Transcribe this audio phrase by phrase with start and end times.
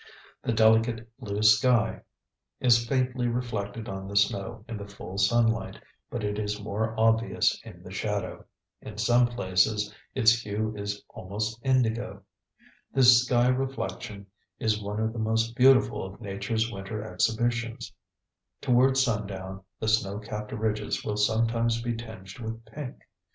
[0.41, 2.01] The delicate blue sky
[2.59, 7.61] is faintly reflected on the snow in the full sunlight, but it is more obvious
[7.63, 8.45] in the shadow;
[8.81, 12.23] in some places its hue is almost indigo.
[12.91, 14.25] This sky reflection
[14.57, 17.93] is one of the most beautiful of Nature's winter exhibitions.
[18.59, 22.99] Towards sundown the snow capped ridges will sometimes be tinged with pink.